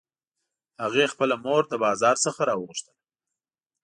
هغې 0.83 1.05
خپله 1.13 1.35
مور 1.45 1.63
له 1.71 1.77
بازار 1.85 2.15
څخه 2.25 2.41
راوغوښتله 2.49 2.99